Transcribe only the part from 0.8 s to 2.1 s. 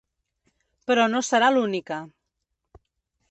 Però no serà l’única.